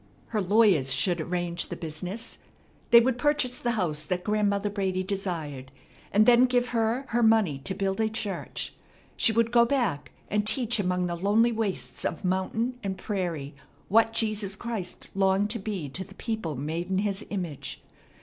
Her 0.29 0.41
lawyers 0.41 0.91
should 0.95 1.21
arrange 1.21 1.67
the 1.67 1.75
business. 1.75 2.39
They 2.89 2.99
would 2.99 3.19
purchase 3.19 3.59
the 3.59 3.73
house 3.77 4.03
that 4.07 4.23
Grandmother 4.23 4.71
Brady 4.71 5.03
desired, 5.03 5.71
and 6.11 6.25
then 6.25 6.45
give 6.47 6.69
her 6.69 7.03
her 7.09 7.21
money 7.21 7.59
to 7.59 7.75
build 7.75 8.01
a 8.01 8.09
church. 8.09 8.73
She 9.15 9.31
would 9.31 9.51
go 9.51 9.63
back, 9.63 10.11
and 10.27 10.47
teach 10.47 10.79
among 10.79 11.05
the 11.05 11.13
lonely 11.15 11.51
wastes 11.51 12.03
of 12.03 12.25
mountain 12.25 12.79
and 12.81 12.97
prairie 12.97 13.53
what 13.89 14.11
Jesus 14.11 14.55
Christ 14.55 15.07
longed 15.13 15.51
to 15.51 15.59
be 15.59 15.87
to 15.89 16.03
the 16.03 16.15
people 16.15 16.55
made 16.55 16.89
in 16.89 16.97
His 16.97 17.23
image. 17.29 17.83